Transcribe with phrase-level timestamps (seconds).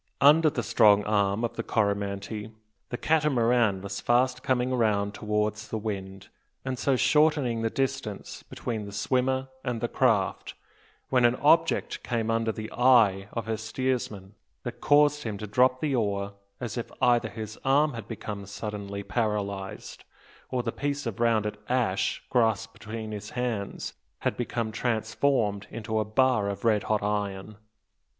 [0.19, 2.49] Under the strong arm of the Coromantee,
[2.89, 6.29] the Catamaran was fast coming round towards the wind,
[6.65, 10.55] and so shortening the distance between the swimmer and the craft,
[11.09, 14.33] when an object came under the eye of her steersman
[14.63, 19.03] that caused him to drop the oar as if either his arm had become suddenly
[19.03, 20.03] paralysed,
[20.49, 26.05] or the piece of rounded ash grasped between his hands had become transformed into a
[26.05, 27.57] bar of red hot iron!